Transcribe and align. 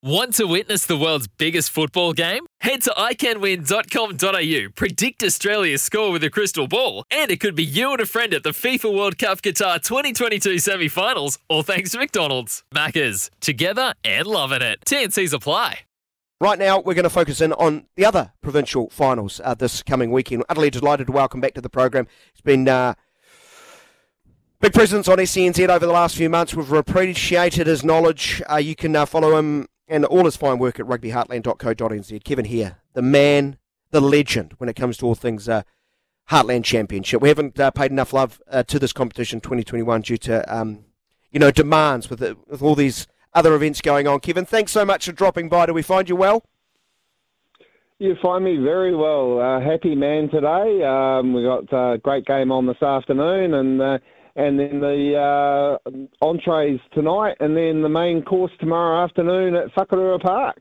Want 0.00 0.34
to 0.34 0.44
witness 0.44 0.86
the 0.86 0.96
world's 0.96 1.26
biggest 1.26 1.70
football 1.70 2.12
game? 2.12 2.46
Head 2.60 2.82
to 2.82 2.90
iCanWin.com.au, 2.90 4.70
predict 4.76 5.24
Australia's 5.24 5.82
score 5.82 6.12
with 6.12 6.22
a 6.22 6.30
crystal 6.30 6.68
ball, 6.68 7.02
and 7.10 7.32
it 7.32 7.40
could 7.40 7.56
be 7.56 7.64
you 7.64 7.90
and 7.90 8.00
a 8.00 8.06
friend 8.06 8.32
at 8.32 8.44
the 8.44 8.50
FIFA 8.50 8.96
World 8.96 9.18
Cup 9.18 9.42
Qatar 9.42 9.82
2022 9.82 10.60
semi 10.60 10.86
finals, 10.86 11.40
all 11.48 11.64
thanks 11.64 11.90
to 11.90 11.98
McDonald's. 11.98 12.62
Maccas, 12.72 13.28
together 13.40 13.92
and 14.04 14.28
loving 14.28 14.62
it. 14.62 14.78
TNC's 14.86 15.32
apply. 15.32 15.80
Right 16.40 16.60
now, 16.60 16.78
we're 16.78 16.94
going 16.94 17.02
to 17.02 17.10
focus 17.10 17.40
in 17.40 17.52
on 17.54 17.86
the 17.96 18.04
other 18.04 18.30
provincial 18.40 18.90
finals 18.90 19.40
uh, 19.42 19.54
this 19.54 19.82
coming 19.82 20.12
weekend. 20.12 20.44
Utterly 20.48 20.70
delighted 20.70 21.08
to 21.08 21.12
welcome 21.12 21.40
back 21.40 21.54
to 21.54 21.60
the 21.60 21.70
program. 21.70 22.06
It's 22.30 22.40
been. 22.40 22.68
Uh, 22.68 22.94
Big 24.60 24.72
presence 24.72 25.06
on 25.06 25.18
SENZ 25.18 25.68
over 25.68 25.86
the 25.86 25.92
last 25.92 26.16
few 26.16 26.28
months. 26.28 26.52
We've 26.52 26.72
appreciated 26.72 27.68
his 27.68 27.84
knowledge. 27.84 28.42
Uh, 28.50 28.56
you 28.56 28.74
can 28.74 28.96
uh, 28.96 29.06
follow 29.06 29.36
him 29.36 29.68
and 29.88 30.04
all 30.04 30.24
his 30.24 30.36
fine 30.36 30.58
work 30.58 30.78
at 30.78 30.86
rugbyheartland.co.nz. 30.86 32.24
Kevin 32.24 32.44
Hare, 32.44 32.78
the 32.92 33.02
man, 33.02 33.58
the 33.90 34.00
legend 34.00 34.54
when 34.58 34.68
it 34.68 34.76
comes 34.76 34.96
to 34.98 35.06
all 35.06 35.14
things 35.14 35.48
uh, 35.48 35.62
Heartland 36.30 36.64
Championship. 36.64 37.22
We 37.22 37.28
haven't 37.28 37.58
uh, 37.58 37.70
paid 37.70 37.90
enough 37.90 38.12
love 38.12 38.40
uh, 38.50 38.62
to 38.64 38.78
this 38.78 38.92
competition 38.92 39.40
2021 39.40 40.02
due 40.02 40.18
to 40.18 40.54
um, 40.54 40.84
you 41.30 41.40
know 41.40 41.50
demands 41.50 42.10
with, 42.10 42.20
with 42.20 42.62
all 42.62 42.74
these 42.74 43.06
other 43.34 43.54
events 43.54 43.80
going 43.80 44.06
on. 44.06 44.20
Kevin, 44.20 44.44
thanks 44.44 44.72
so 44.72 44.84
much 44.84 45.06
for 45.06 45.12
dropping 45.12 45.48
by. 45.48 45.66
Do 45.66 45.74
we 45.74 45.82
find 45.82 46.08
you 46.08 46.16
well? 46.16 46.44
You 47.98 48.14
find 48.22 48.44
me 48.44 48.56
very 48.56 48.94
well. 48.94 49.40
Uh, 49.40 49.60
happy 49.60 49.96
man 49.96 50.28
today. 50.30 50.84
Um, 50.84 51.32
we 51.32 51.42
got 51.42 51.72
a 51.72 51.98
great 51.98 52.24
game 52.26 52.52
on 52.52 52.66
this 52.66 52.80
afternoon, 52.80 53.54
and 53.54 53.82
uh, 53.82 53.98
and 54.38 54.58
then 54.58 54.78
the 54.78 55.16
uh, 55.18 55.90
entrees 56.24 56.78
tonight, 56.94 57.36
and 57.40 57.56
then 57.56 57.82
the 57.82 57.88
main 57.88 58.22
course 58.22 58.52
tomorrow 58.60 59.02
afternoon 59.02 59.56
at 59.56 59.74
Whakarua 59.74 60.22
Park. 60.22 60.58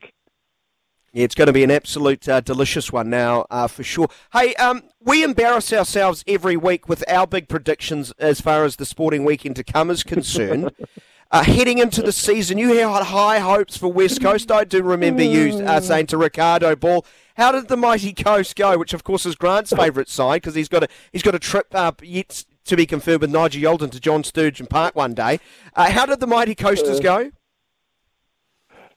Yeah, 1.13 1.23
it's 1.23 1.35
going 1.35 1.45
to 1.45 1.53
be 1.53 1.63
an 1.63 1.69
absolute 1.69 2.27
uh, 2.27 2.41
delicious 2.41 2.91
one 2.91 3.11
now, 3.11 3.45
uh, 3.51 3.67
for 3.67 3.83
sure. 3.83 4.07
Hey, 4.33 4.55
um, 4.55 4.81
we 4.99 5.23
embarrass 5.23 5.71
ourselves 5.71 6.23
every 6.27 6.57
week 6.57 6.89
with 6.89 7.03
our 7.07 7.27
big 7.27 7.47
predictions 7.47 8.11
as 8.17 8.41
far 8.41 8.65
as 8.65 8.77
the 8.77 8.85
sporting 8.85 9.23
weekend 9.23 9.55
to 9.57 9.63
come 9.63 9.89
is 9.89 10.03
concerned. 10.03 10.71
Uh, 11.29 11.43
heading 11.43 11.77
into 11.77 12.01
the 12.01 12.13
season, 12.13 12.57
you 12.57 12.73
had 12.73 13.03
high 13.03 13.39
hopes 13.39 13.75
for 13.75 13.91
West 13.91 14.21
Coast. 14.21 14.49
I 14.49 14.63
do 14.63 14.81
remember 14.81 15.23
you 15.23 15.61
uh, 15.65 15.81
saying 15.81 16.07
to 16.07 16.17
Ricardo 16.17 16.73
Ball, 16.73 17.05
"How 17.35 17.51
did 17.51 17.67
the 17.67 17.75
mighty 17.75 18.13
Coast 18.13 18.55
go?" 18.55 18.77
Which, 18.77 18.93
of 18.93 19.03
course, 19.03 19.25
is 19.25 19.35
Grant's 19.35 19.73
favourite 19.75 20.07
side 20.07 20.35
because 20.35 20.55
he's 20.55 20.69
got 20.69 20.83
a 20.83 20.87
he's 21.11 21.23
got 21.23 21.35
a 21.35 21.39
trip 21.39 21.75
up 21.75 22.01
yet 22.01 22.45
to 22.67 22.75
be 22.77 22.85
confirmed 22.85 23.21
with 23.21 23.31
Nigel 23.31 23.61
Yalden 23.61 23.91
to 23.91 23.99
John 23.99 24.23
Sturgeon 24.23 24.67
Park 24.67 24.95
one 24.95 25.13
day. 25.13 25.39
Uh, 25.75 25.89
how 25.91 26.05
did 26.05 26.19
the 26.19 26.27
mighty 26.27 26.55
Coasters 26.55 26.99
go? 26.99 27.31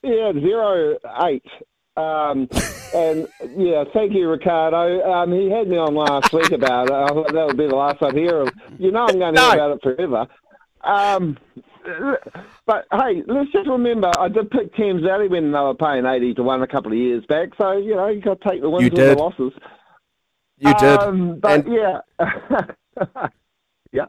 Yeah, 0.03 0.33
zero 0.33 0.97
eight. 1.25 1.45
Um, 1.97 2.49
and 2.95 3.29
yeah, 3.57 3.85
thank 3.93 4.13
you, 4.15 4.29
Ricardo. 4.29 5.03
Um, 5.11 5.33
he 5.33 5.51
had 5.51 5.69
me 5.69 5.77
on 5.77 5.95
last 5.95 6.33
week 6.33 6.51
about 6.53 6.87
it. 6.89 6.93
I 6.95 7.09
thought 7.09 7.33
that 7.33 7.47
would 7.47 7.59
be 7.59 7.67
the 7.67 7.75
last 7.77 8.03
I'd 8.03 8.15
hear 8.15 8.41
of. 8.43 8.51
You 8.79 8.91
know, 8.93 9.07
I'm 9.07 9.19
going 9.19 9.35
to 9.35 9.41
No. 9.41 9.51
hear 9.51 9.55
about 9.59 9.77
it 9.77 9.83
forever. 9.83 10.27
Um, 10.83 11.37
but 12.67 12.87
hey, 12.93 13.23
let's 13.27 13.51
just 13.53 13.69
remember, 13.69 14.11
I 14.19 14.29
did 14.29 14.51
pick 14.51 14.75
Thames 14.77 15.03
Valley 15.03 15.29
when 15.29 15.53
they 15.53 15.59
were 15.59 15.75
paying 15.75 16.07
eighty 16.07 16.33
to 16.35 16.43
one 16.43 16.63
a 16.63 16.67
couple 16.67 16.93
of 16.93 16.99
years 16.99 17.25
back. 17.27 17.51
So 17.61 17.73
you 17.73 17.95
know, 17.97 18.09
you 18.09 18.21
got 18.23 18.41
to 18.41 18.49
take 18.49 18.63
the 18.63 18.71
wins 18.71 18.91
with 18.91 18.99
the 18.99 19.15
losses. 19.17 19.53
You 20.57 20.73
did. 20.75 20.99
Um, 21.01 21.39
but 21.41 21.67
And- 21.67 21.75
yeah. 21.75 23.27
yeah. 23.93 24.07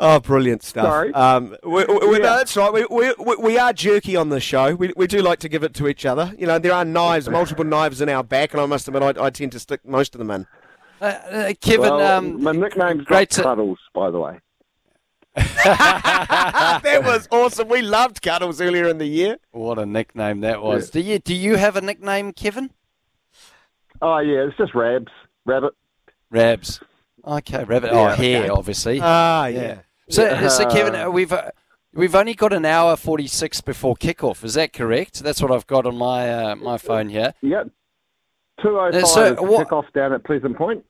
Oh, 0.00 0.20
brilliant 0.20 0.62
stuff. 0.62 0.84
Sorry. 0.86 1.12
Um, 1.12 1.56
we, 1.64 1.84
we, 1.84 1.94
we- 2.06 2.12
Yeah. 2.18 2.18
no, 2.18 2.36
that's 2.36 2.56
right. 2.56 2.72
We, 2.72 2.86
we, 2.90 3.12
we- 3.18 3.36
we 3.36 3.58
are 3.58 3.72
jerky 3.72 4.14
on 4.14 4.28
the 4.28 4.38
show. 4.40 4.74
We, 4.76 4.92
we 4.96 5.06
do 5.08 5.20
like 5.22 5.40
to 5.40 5.48
give 5.48 5.64
it 5.64 5.74
to 5.74 5.88
each 5.88 6.06
other. 6.06 6.32
You 6.38 6.46
know, 6.46 6.58
there 6.58 6.72
are 6.72 6.84
knives, 6.84 7.28
multiple 7.30 7.64
knives 7.64 8.00
in 8.00 8.08
our 8.08 8.22
back, 8.22 8.52
and 8.52 8.60
I 8.60 8.66
must 8.66 8.86
admit, 8.88 9.02
I, 9.18 9.24
I 9.26 9.30
tend 9.30 9.52
to 9.52 9.58
stick 9.58 9.84
most 9.84 10.14
of 10.14 10.20
them 10.20 10.30
in. 10.30 10.46
Uh, 11.00 11.04
uh, 11.04 11.52
Kevin, 11.60 11.80
Well, 11.80 12.00
um, 12.00 12.42
my 12.42 12.52
nickname's 12.52 13.04
great 13.04 13.06
great 13.06 13.30
to- 13.30 13.42
Cuddles, 13.42 13.78
by 13.94 14.10
the 14.10 14.18
way. 14.20 14.38
that 15.34 17.02
was 17.04 17.28
awesome. 17.30 17.68
We 17.68 17.82
loved 17.82 18.22
Cuddles 18.22 18.60
earlier 18.60 18.88
in 18.88 18.98
the 18.98 19.06
year. 19.06 19.36
what 19.52 19.78
a 19.78 19.86
nickname 19.86 20.40
that 20.40 20.62
was. 20.62 20.90
Do 20.90 21.00
you 21.00 21.18
do 21.20 21.34
you 21.34 21.56
have 21.56 21.76
a 21.76 21.80
nickname, 21.80 22.32
Kevin? 22.32 22.70
Oh 24.02 24.18
yeah, 24.18 24.46
it's 24.48 24.56
just 24.56 24.74
Rabs, 24.74 25.12
Rabbit. 25.44 25.74
Rabs. 26.30 26.80
Okay, 27.24 27.64
rabbit. 27.64 27.90
Oh, 27.92 28.04
Yeah, 28.08 28.14
hare, 28.14 28.40
okay. 28.42 28.48
obviously. 28.48 29.00
Ah, 29.02 29.46
yeah. 29.46 29.80
So, 30.10 30.48
so 30.48 30.68
Kevin, 30.70 30.94
Uh, 30.94 31.06
uh, 31.06 31.10
we've 31.10 31.32
uh, 31.32 31.50
we've 31.92 32.14
only 32.14 32.34
got 32.34 32.52
an 32.52 32.64
hour 32.64 32.96
forty 32.96 33.26
six 33.26 33.60
before 33.60 33.94
kickoff. 33.96 34.42
Is 34.44 34.54
that 34.54 34.72
correct? 34.72 35.22
That's 35.22 35.42
what 35.42 35.50
I've 35.50 35.66
got 35.66 35.84
on 35.86 35.96
my 35.96 36.30
uh, 36.32 36.56
my 36.56 36.78
phone 36.78 37.08
here. 37.10 37.34
Yep. 37.42 37.68
Two 38.62 38.78
oh 38.78 38.90
five 38.90 39.06
so 39.06 39.24
is 39.32 39.36
the 39.36 39.42
what- 39.42 39.68
kickoff 39.68 39.92
down 39.92 40.12
at 40.12 40.24
Pleasant 40.24 40.56
Point. 40.56 40.84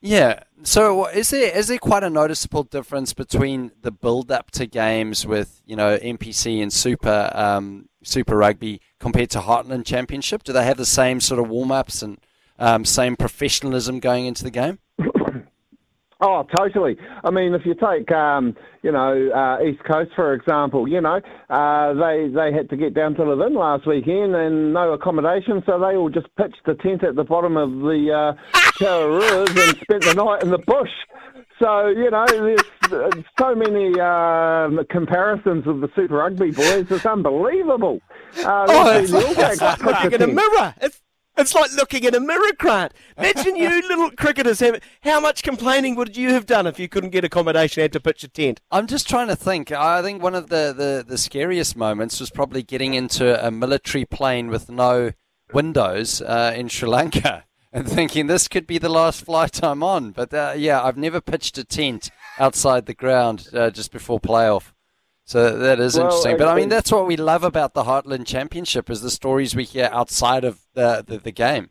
Yeah. 0.00 0.42
So 0.62 1.06
is 1.06 1.30
there 1.30 1.56
is 1.56 1.68
there 1.68 1.78
quite 1.78 2.02
a 2.04 2.10
noticeable 2.10 2.62
difference 2.62 3.12
between 3.14 3.72
the 3.82 3.90
build 3.90 4.30
up 4.30 4.50
to 4.52 4.66
games 4.66 5.26
with 5.26 5.60
you 5.66 5.76
know 5.76 5.98
NPC 5.98 6.62
and 6.62 6.72
Super 6.72 7.30
um, 7.34 7.88
Super 8.02 8.36
Rugby 8.36 8.80
compared 9.00 9.30
to 9.30 9.40
Heartland 9.40 9.84
Championship? 9.84 10.44
Do 10.44 10.52
they 10.52 10.64
have 10.64 10.76
the 10.76 10.86
same 10.86 11.20
sort 11.20 11.40
of 11.40 11.48
warm 11.48 11.72
ups 11.72 12.00
and 12.02 12.18
um, 12.58 12.84
same 12.84 13.16
professionalism 13.16 13.98
going 14.00 14.26
into 14.26 14.44
the 14.44 14.50
game? 14.50 14.78
Oh, 16.20 16.44
totally. 16.56 16.96
I 17.22 17.30
mean, 17.30 17.54
if 17.54 17.62
you 17.64 17.74
take, 17.74 18.10
um, 18.10 18.56
you 18.82 18.90
know, 18.90 19.30
uh, 19.30 19.62
East 19.62 19.84
Coast 19.84 20.10
for 20.16 20.34
example, 20.34 20.88
you 20.88 21.00
know, 21.00 21.20
uh, 21.48 21.94
they 21.94 22.28
they 22.34 22.52
had 22.52 22.68
to 22.70 22.76
get 22.76 22.92
down 22.92 23.14
to 23.14 23.24
Levin 23.24 23.54
last 23.54 23.86
weekend 23.86 24.34
and 24.34 24.72
no 24.72 24.92
accommodation, 24.94 25.62
so 25.64 25.78
they 25.78 25.94
all 25.96 26.10
just 26.10 26.26
pitched 26.36 26.60
the 26.66 26.74
tent 26.74 27.04
at 27.04 27.14
the 27.14 27.22
bottom 27.22 27.56
of 27.56 27.70
the 27.70 28.10
uh, 28.12 28.32
and 28.84 29.76
spent 29.78 30.02
the 30.04 30.14
night 30.14 30.42
in 30.42 30.50
the 30.50 30.58
bush. 30.58 30.90
So 31.62 31.86
you 31.88 32.10
know, 32.10 32.26
there's 32.26 33.24
so 33.38 33.54
many 33.54 34.00
um 34.00 34.84
comparisons 34.90 35.66
with 35.66 35.80
the 35.82 35.90
Super 35.94 36.16
Rugby 36.16 36.50
boys. 36.50 36.90
It's 36.90 37.06
unbelievable. 37.06 38.00
Uh, 38.44 38.66
Oh, 38.68 38.98
it's, 38.98 39.10
seen 39.12 39.20
the 39.20 39.50
it's 39.52 39.60
like 39.60 39.78
pitch 39.78 39.86
looking 39.86 40.10
the 40.10 40.24
in 40.24 40.30
a 40.30 40.34
mirror. 40.34 40.74
It's, 40.80 41.00
it's 41.38 41.54
like 41.54 41.72
looking 41.72 42.04
in 42.04 42.14
a 42.14 42.20
mirror, 42.20 42.52
Grant. 42.58 42.92
Imagine 43.16 43.56
you 43.56 43.68
little 43.88 44.10
cricketers 44.10 44.60
have. 44.60 44.80
How 45.02 45.20
much 45.20 45.42
complaining 45.42 45.94
would 45.96 46.16
you 46.16 46.32
have 46.32 46.46
done 46.46 46.66
if 46.66 46.78
you 46.78 46.88
couldn't 46.88 47.10
get 47.10 47.24
accommodation, 47.24 47.82
had 47.82 47.92
to 47.92 48.00
pitch 48.00 48.24
a 48.24 48.28
tent? 48.28 48.60
I'm 48.70 48.86
just 48.86 49.08
trying 49.08 49.28
to 49.28 49.36
think. 49.36 49.72
I 49.72 50.02
think 50.02 50.22
one 50.22 50.34
of 50.34 50.48
the, 50.48 50.74
the, 50.76 51.04
the 51.06 51.18
scariest 51.18 51.76
moments 51.76 52.20
was 52.20 52.30
probably 52.30 52.62
getting 52.62 52.94
into 52.94 53.44
a 53.44 53.50
military 53.50 54.04
plane 54.04 54.48
with 54.48 54.68
no 54.68 55.12
windows 55.52 56.20
uh, 56.22 56.52
in 56.54 56.68
Sri 56.68 56.88
Lanka 56.88 57.44
and 57.72 57.88
thinking 57.88 58.26
this 58.26 58.48
could 58.48 58.66
be 58.66 58.78
the 58.78 58.88
last 58.88 59.24
flight 59.24 59.62
I'm 59.62 59.82
on. 59.82 60.12
But 60.12 60.32
uh, 60.34 60.54
yeah, 60.56 60.82
I've 60.82 60.96
never 60.98 61.20
pitched 61.20 61.58
a 61.58 61.64
tent 61.64 62.10
outside 62.38 62.86
the 62.86 62.94
ground 62.94 63.48
uh, 63.52 63.70
just 63.70 63.92
before 63.92 64.20
playoff. 64.20 64.72
So 65.28 65.58
that 65.58 65.78
is 65.78 65.94
Well, 65.94 66.06
interesting. 66.06 66.38
But 66.38 66.48
I 66.48 66.54
mean, 66.54 66.70
that's 66.70 66.90
what 66.90 67.06
we 67.06 67.18
love 67.18 67.44
about 67.44 67.74
the 67.74 67.84
Heartland 67.84 68.24
Championship 68.24 68.88
is 68.88 69.02
the 69.02 69.10
stories 69.10 69.54
we 69.54 69.64
hear 69.64 69.90
outside 69.92 70.42
of 70.42 70.60
the, 70.72 71.04
the, 71.06 71.18
the 71.18 71.32
game. 71.32 71.68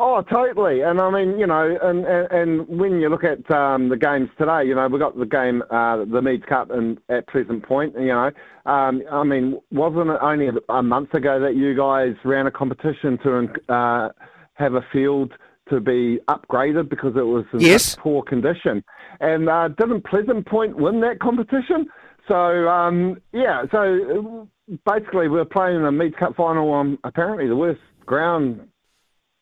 Oh, 0.00 0.22
totally. 0.22 0.80
And 0.80 1.00
I 1.00 1.10
mean, 1.12 1.38
you 1.38 1.46
know, 1.46 1.78
and, 1.80 2.04
and, 2.04 2.32
and 2.32 2.68
when 2.80 3.00
you 3.00 3.08
look 3.08 3.22
at 3.22 3.48
um, 3.52 3.88
the 3.88 3.96
games 3.96 4.30
today, 4.36 4.64
you 4.64 4.74
know, 4.74 4.88
we've 4.88 5.00
got 5.00 5.16
the 5.16 5.26
game, 5.26 5.62
uh, 5.70 5.98
the 6.06 6.20
Meads 6.20 6.42
Cup 6.48 6.72
in, 6.72 6.98
at 7.08 7.28
Pleasant 7.28 7.64
Point, 7.64 7.94
you 7.94 8.08
know. 8.08 8.32
Um, 8.66 9.02
I 9.12 9.22
mean, 9.22 9.60
wasn't 9.70 10.10
it 10.10 10.18
only 10.20 10.48
a 10.68 10.82
month 10.82 11.14
ago 11.14 11.38
that 11.38 11.54
you 11.54 11.76
guys 11.76 12.16
ran 12.24 12.48
a 12.48 12.50
competition 12.50 13.18
to 13.22 13.48
uh, 13.72 14.08
have 14.54 14.74
a 14.74 14.84
field 14.92 15.34
to 15.68 15.78
be 15.78 16.18
upgraded 16.28 16.88
because 16.88 17.14
it 17.14 17.22
was 17.26 17.44
in 17.52 17.60
Yes. 17.60 17.84
such 17.92 18.00
poor 18.00 18.24
condition? 18.24 18.82
And 19.20 19.48
uh, 19.48 19.68
didn't 19.68 20.04
Pleasant 20.04 20.46
Point 20.46 20.76
win 20.76 21.00
that 21.02 21.20
competition? 21.20 21.86
So, 22.28 22.68
um, 22.68 23.20
yeah, 23.32 23.64
so 23.72 24.48
basically 24.86 25.28
we're 25.28 25.46
playing 25.46 25.82
the 25.82 25.90
Meads 25.90 26.14
Cup 26.18 26.36
final 26.36 26.70
on 26.70 26.98
apparently 27.04 27.48
the 27.48 27.56
worst 27.56 27.80
ground 28.04 28.68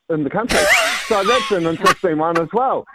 in 0.09 0.23
the 0.25 0.31
country. 0.31 0.61
so 1.09 1.25
that's 1.25 1.51
an 1.51 1.67
interesting 1.67 2.17
one 2.17 2.39
as 2.39 2.49
well. 2.53 2.87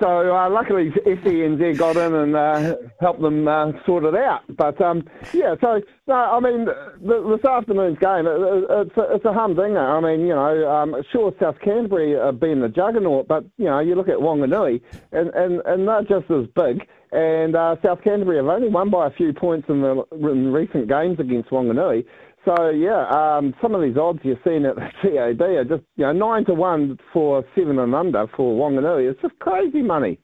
So 0.00 0.36
uh, 0.36 0.50
luckily 0.50 0.90
SENZ 1.06 1.78
got 1.78 1.96
in 1.96 2.12
and 2.14 2.36
uh, 2.36 2.74
helped 3.00 3.22
them 3.22 3.48
uh, 3.48 3.72
sort 3.86 4.04
it 4.04 4.14
out. 4.14 4.42
But 4.56 4.78
um, 4.80 5.08
yeah, 5.32 5.54
so 5.60 5.80
no, 6.06 6.14
I 6.14 6.38
mean 6.40 6.66
th- 6.66 7.22
this 7.30 7.44
afternoon's 7.48 7.98
game, 7.98 8.26
it- 8.26 8.66
it's 8.68 8.96
a, 8.98 9.14
it's 9.14 9.24
a 9.24 9.32
humdinger. 9.32 9.78
I 9.80 10.00
mean, 10.00 10.20
you 10.26 10.34
know, 10.34 10.70
um, 10.70 10.96
sure 11.12 11.32
South 11.40 11.56
Canterbury 11.64 12.12
have 12.12 12.38
been 12.38 12.60
the 12.60 12.68
juggernaut, 12.68 13.26
but 13.26 13.44
you 13.56 13.64
know, 13.66 13.78
you 13.80 13.94
look 13.94 14.08
at 14.08 14.18
Wanganui 14.18 14.82
and 15.12 15.30
and, 15.30 15.62
and 15.64 15.88
they're 15.88 16.02
just 16.02 16.30
as 16.30 16.46
big. 16.54 16.86
And 17.12 17.56
uh, 17.56 17.76
South 17.82 18.02
Canterbury 18.02 18.36
have 18.36 18.46
only 18.46 18.68
won 18.68 18.90
by 18.90 19.06
a 19.06 19.10
few 19.10 19.32
points 19.32 19.68
in 19.70 19.80
the 19.80 20.04
in 20.12 20.52
recent 20.52 20.88
games 20.88 21.18
against 21.20 21.48
Wanganui. 21.50 22.04
So 22.46 22.70
yeah, 22.70 23.08
um, 23.08 23.54
some 23.60 23.74
of 23.74 23.82
these 23.82 23.96
odds 23.96 24.20
you're 24.22 24.38
seeing 24.44 24.64
at 24.66 24.76
the 24.76 24.88
TAB 25.02 25.40
are 25.40 25.64
just 25.64 25.82
you 25.96 26.04
know 26.04 26.12
nine 26.12 26.44
to 26.44 26.54
one 26.54 26.96
for 27.12 27.44
seven 27.56 27.78
and 27.78 27.94
under 27.94 28.26
for 28.36 28.56
Wanganui. 28.56 29.10
It's 29.10 29.20
just 29.20 29.36
crazy 29.40 29.82
money. 29.82 30.20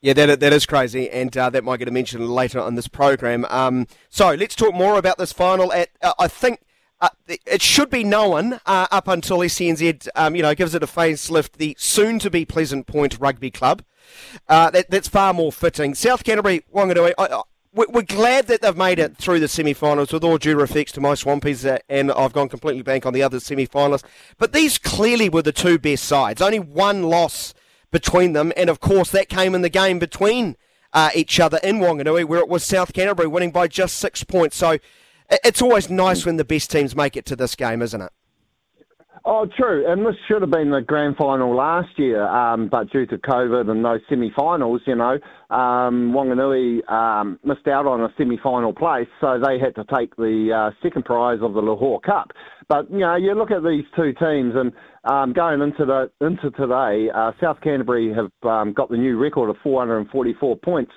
Yeah, 0.00 0.12
that, 0.12 0.38
that 0.40 0.52
is 0.52 0.66
crazy, 0.66 1.10
and 1.10 1.36
uh, 1.36 1.50
that 1.50 1.64
might 1.64 1.78
get 1.78 1.88
a 1.88 1.90
mention 1.90 2.28
later 2.28 2.60
on 2.60 2.74
this 2.74 2.88
program. 2.88 3.46
Um, 3.48 3.86
so 4.10 4.34
let's 4.34 4.54
talk 4.54 4.74
more 4.74 4.98
about 4.98 5.18
this 5.18 5.32
final. 5.32 5.72
At 5.72 5.88
uh, 6.00 6.12
I 6.18 6.28
think 6.28 6.60
uh, 7.00 7.08
it 7.26 7.60
should 7.62 7.90
be 7.90 8.04
known 8.04 8.60
uh, 8.66 8.86
up 8.92 9.08
until 9.08 9.38
SENZ, 9.38 10.06
um, 10.14 10.36
you 10.36 10.42
know, 10.42 10.54
gives 10.54 10.74
it 10.74 10.82
a 10.82 10.86
facelift. 10.86 11.52
The 11.52 11.74
soon-to-be 11.78 12.44
Pleasant 12.44 12.86
Point 12.86 13.18
Rugby 13.18 13.50
Club. 13.50 13.82
Uh, 14.46 14.70
that, 14.70 14.90
that's 14.90 15.08
far 15.08 15.32
more 15.32 15.50
fitting. 15.50 15.94
South 15.94 16.22
Canterbury, 16.22 16.64
Wanganui. 16.72 17.14
I, 17.18 17.40
we're 17.74 18.02
glad 18.02 18.46
that 18.46 18.62
they've 18.62 18.76
made 18.76 18.98
it 18.98 19.16
through 19.16 19.40
the 19.40 19.48
semi-finals. 19.48 20.12
With 20.12 20.24
all 20.24 20.38
due 20.38 20.56
respects 20.56 20.92
to 20.92 21.00
my 21.00 21.14
Swampies, 21.14 21.80
and 21.88 22.12
I've 22.12 22.32
gone 22.32 22.48
completely 22.48 22.82
blank 22.82 23.04
on 23.04 23.12
the 23.12 23.22
other 23.22 23.40
semi-finalists, 23.40 24.04
but 24.38 24.52
these 24.52 24.78
clearly 24.78 25.28
were 25.28 25.42
the 25.42 25.52
two 25.52 25.78
best 25.78 26.04
sides. 26.04 26.40
Only 26.40 26.60
one 26.60 27.02
loss 27.02 27.52
between 27.90 28.32
them. 28.32 28.52
And 28.56 28.70
of 28.70 28.80
course, 28.80 29.10
that 29.10 29.28
came 29.28 29.54
in 29.54 29.62
the 29.62 29.68
game 29.68 29.98
between 29.98 30.56
uh, 30.92 31.10
each 31.14 31.40
other 31.40 31.58
in 31.62 31.78
Wanganui, 31.78 32.24
where 32.24 32.40
it 32.40 32.48
was 32.48 32.64
South 32.64 32.92
Canterbury 32.92 33.28
winning 33.28 33.50
by 33.50 33.68
just 33.68 33.96
six 33.96 34.22
points. 34.22 34.56
So 34.56 34.78
it's 35.30 35.62
always 35.62 35.90
nice 35.90 36.24
when 36.24 36.36
the 36.36 36.44
best 36.44 36.70
teams 36.70 36.94
make 36.94 37.16
it 37.16 37.24
to 37.26 37.36
this 37.36 37.54
game, 37.56 37.82
isn't 37.82 38.00
it? 38.00 38.12
Oh, 39.26 39.46
true. 39.56 39.90
And 39.90 40.04
this 40.04 40.16
should 40.28 40.42
have 40.42 40.50
been 40.50 40.70
the 40.70 40.82
grand 40.82 41.16
final 41.16 41.56
last 41.56 41.98
year, 41.98 42.26
um, 42.28 42.68
but 42.68 42.90
due 42.90 43.06
to 43.06 43.16
COVID 43.16 43.70
and 43.70 43.82
those 43.82 44.00
semi-finals, 44.06 44.82
you 44.86 44.96
know, 44.96 45.18
um, 45.48 46.12
Wanganui 46.12 46.86
um, 46.92 47.38
missed 47.42 47.66
out 47.66 47.86
on 47.86 48.02
a 48.02 48.12
semi-final 48.18 48.74
place, 48.74 49.08
so 49.22 49.40
they 49.42 49.58
had 49.58 49.74
to 49.76 49.84
take 49.96 50.14
the 50.16 50.50
uh, 50.52 50.76
second 50.82 51.06
prize 51.06 51.38
of 51.40 51.54
the 51.54 51.62
Lochore 51.62 52.02
Cup. 52.02 52.32
But 52.68 52.90
you 52.90 52.98
know, 52.98 53.16
you 53.16 53.34
look 53.34 53.50
at 53.50 53.64
these 53.64 53.84
two 53.96 54.12
teams, 54.12 54.54
and 54.56 54.72
um, 55.04 55.32
going 55.32 55.62
into 55.62 55.86
the 55.86 56.10
into 56.20 56.50
today, 56.50 57.08
uh, 57.14 57.32
South 57.40 57.62
Canterbury 57.62 58.12
have 58.12 58.30
um, 58.42 58.74
got 58.74 58.90
the 58.90 58.96
new 58.98 59.16
record 59.16 59.48
of 59.48 59.56
444 59.62 60.56
points, 60.58 60.92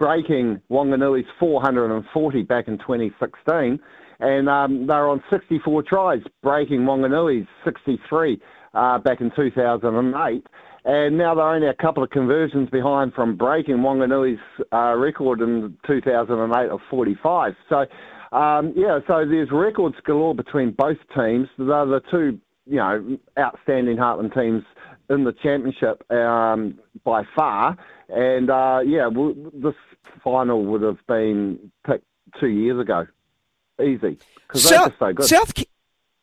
breaking 0.00 0.60
Wanganui's 0.68 1.28
440 1.38 2.42
back 2.42 2.66
in 2.66 2.78
2016 2.78 3.78
and 4.20 4.48
um, 4.48 4.86
they're 4.86 5.08
on 5.08 5.22
64 5.30 5.82
tries, 5.84 6.20
breaking 6.42 6.80
Wanganui's 6.80 7.46
63 7.64 8.40
uh, 8.74 8.98
back 8.98 9.20
in 9.20 9.30
2008. 9.34 10.46
And 10.84 11.18
now 11.18 11.34
they're 11.34 11.44
only 11.44 11.68
a 11.68 11.74
couple 11.74 12.02
of 12.02 12.10
conversions 12.10 12.70
behind 12.70 13.12
from 13.14 13.36
breaking 13.36 13.78
Wanganui's 13.78 14.40
uh, 14.72 14.94
record 14.94 15.40
in 15.40 15.76
2008 15.86 16.70
of 16.70 16.80
45. 16.90 17.54
So, 17.68 17.86
um, 18.36 18.72
yeah, 18.76 19.00
so 19.06 19.24
there's 19.28 19.50
records 19.52 19.96
galore 20.04 20.34
between 20.34 20.72
both 20.72 20.98
teams. 21.14 21.48
They're 21.58 21.86
the 21.86 22.00
two, 22.10 22.40
you 22.66 22.76
know, 22.76 23.18
outstanding 23.38 23.96
Heartland 23.96 24.34
teams 24.34 24.62
in 25.10 25.24
the 25.24 25.32
championship 25.42 26.10
um, 26.10 26.78
by 27.04 27.22
far. 27.36 27.76
And 28.08 28.50
uh, 28.50 28.80
yeah, 28.86 29.08
this 29.54 29.74
final 30.24 30.64
would 30.64 30.82
have 30.82 30.98
been 31.06 31.70
picked 31.86 32.04
two 32.40 32.48
years 32.48 32.80
ago 32.80 33.06
easy 33.80 34.18
because 34.46 34.68
they're 34.68 34.94
so 34.98 35.12
good. 35.12 35.26
South, 35.26 35.52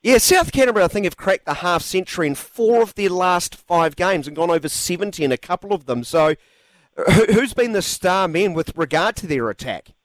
yeah, 0.01 0.19
South 0.19 0.51
Canterbury, 0.51 0.85
I 0.85 0.87
think, 0.87 1.05
have 1.05 1.17
cracked 1.17 1.45
the 1.45 1.55
half 1.55 1.81
century 1.81 2.27
in 2.27 2.35
four 2.35 2.81
of 2.81 2.93
their 2.95 3.09
last 3.09 3.55
five 3.55 3.95
games 3.95 4.27
and 4.27 4.35
gone 4.35 4.51
over 4.51 4.69
70 4.69 5.23
in 5.23 5.31
a 5.31 5.37
couple 5.37 5.73
of 5.73 5.87
them. 5.87 6.03
So, 6.03 6.35
who's 7.31 7.53
been 7.53 7.71
the 7.71 7.81
star 7.81 8.27
man 8.27 8.53
with 8.53 8.77
regard 8.77 9.15
to 9.17 9.27
their 9.27 9.49
attack? 9.49 9.95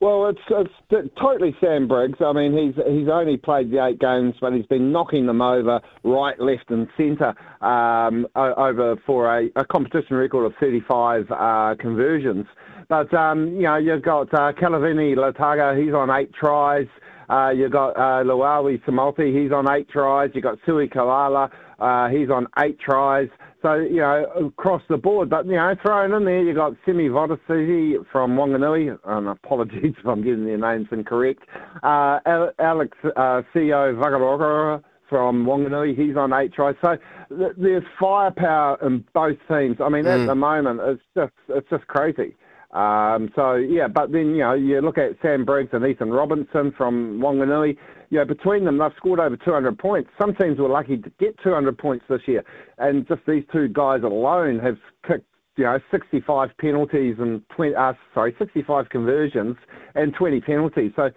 Well, 0.00 0.28
it's 0.28 0.68
it's 0.90 1.14
totally 1.18 1.56
Sam 1.62 1.88
Briggs. 1.88 2.18
I 2.20 2.34
mean, 2.34 2.52
he's 2.52 2.74
he's 2.86 3.08
only 3.08 3.38
played 3.38 3.70
the 3.70 3.82
eight 3.82 3.98
games, 3.98 4.34
but 4.38 4.52
he's 4.52 4.66
been 4.66 4.92
knocking 4.92 5.24
them 5.24 5.40
over 5.40 5.80
right, 6.02 6.38
left, 6.38 6.70
and 6.70 6.88
centre 6.94 7.34
um, 7.62 8.26
over 8.36 8.96
for 9.06 9.34
a, 9.34 9.48
a, 9.56 9.64
competition 9.64 10.16
record 10.16 10.44
of 10.44 10.52
35 10.60 11.30
uh, 11.30 11.74
conversions. 11.78 12.44
But, 12.94 13.12
um, 13.12 13.56
you 13.56 13.62
know, 13.62 13.74
you've 13.74 14.02
got 14.02 14.32
uh, 14.32 14.52
Kalavini 14.52 15.16
Lataga, 15.16 15.76
he's 15.76 15.92
on 15.92 16.10
eight 16.10 16.32
tries. 16.32 16.86
Uh, 17.28 17.50
you've 17.50 17.72
got 17.72 17.96
uh, 17.96 18.22
Luawi 18.22 18.80
Samalti, 18.84 19.36
he's 19.36 19.50
on 19.50 19.68
eight 19.68 19.88
tries. 19.88 20.30
You've 20.32 20.44
got 20.44 20.58
Sui 20.64 20.86
Kalala, 20.86 21.50
uh, 21.80 22.08
he's 22.08 22.30
on 22.30 22.46
eight 22.60 22.78
tries. 22.78 23.28
So, 23.62 23.74
you 23.74 23.96
know, 23.96 24.26
across 24.46 24.82
the 24.88 24.96
board. 24.96 25.28
But, 25.28 25.46
you 25.46 25.56
know, 25.56 25.74
thrown 25.82 26.12
in 26.12 26.24
there, 26.24 26.40
you've 26.40 26.54
got 26.54 26.74
Simi 26.86 27.08
Vodasiti 27.08 27.96
from 28.12 28.36
Wanganui, 28.36 28.96
and 29.04 29.26
apologies 29.26 29.94
if 29.98 30.06
I'm 30.06 30.22
getting 30.22 30.44
their 30.44 30.56
names 30.56 30.86
incorrect. 30.92 31.42
Uh, 31.82 32.20
Alex 32.60 32.96
uh, 33.04 33.42
CEO 33.52 34.00
Vagarogara 34.00 34.84
from 35.08 35.46
Wanganui, 35.46 35.98
he's 35.98 36.16
on 36.16 36.32
eight 36.32 36.52
tries. 36.54 36.76
So 36.80 36.96
th- 37.36 37.54
there's 37.58 37.82
firepower 37.98 38.78
in 38.86 39.04
both 39.12 39.38
teams. 39.48 39.78
I 39.80 39.88
mean, 39.88 40.04
mm. 40.04 40.22
at 40.22 40.26
the 40.28 40.36
moment, 40.36 40.80
it's 40.80 41.02
just, 41.16 41.32
it's 41.48 41.68
just 41.68 41.88
crazy. 41.88 42.36
Um, 42.74 43.30
so 43.36 43.54
yeah, 43.54 43.86
but 43.86 44.10
then 44.10 44.34
you 44.34 44.38
know 44.38 44.54
you 44.54 44.80
look 44.80 44.98
at 44.98 45.12
Sam 45.22 45.44
Briggs 45.44 45.70
and 45.72 45.86
Ethan 45.86 46.10
Robinson 46.10 46.72
from 46.76 47.20
Wanganui. 47.20 47.76
You 48.10 48.18
know 48.18 48.24
between 48.24 48.64
them 48.64 48.78
they've 48.78 48.90
scored 48.96 49.20
over 49.20 49.36
200 49.36 49.78
points. 49.78 50.10
Some 50.20 50.34
teams 50.34 50.58
were 50.58 50.68
lucky 50.68 50.96
to 50.98 51.10
get 51.20 51.38
200 51.42 51.78
points 51.78 52.04
this 52.08 52.22
year, 52.26 52.44
and 52.78 53.06
just 53.06 53.20
these 53.28 53.44
two 53.52 53.68
guys 53.68 54.02
alone 54.02 54.58
have 54.58 54.78
kicked 55.06 55.26
you 55.56 55.64
know 55.64 55.78
65 55.92 56.50
penalties 56.58 57.14
and 57.20 57.48
20 57.50 57.76
uh, 57.76 57.92
sorry 58.12 58.34
65 58.40 58.88
conversions 58.88 59.56
and 59.94 60.12
20 60.12 60.40
penalties. 60.40 60.90
So 60.96 61.10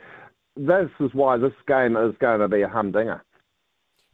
this 0.55 0.89
is 0.99 1.09
why 1.13 1.37
this 1.37 1.53
game 1.67 1.97
is 1.97 2.13
going 2.19 2.39
to 2.39 2.47
be 2.47 2.61
a 2.61 2.69
humdinger. 2.69 3.23